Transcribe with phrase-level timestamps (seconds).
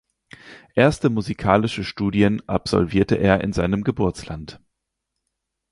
[0.73, 4.59] Erste musikalische Studien absolvierte er in seinem Geburtsland.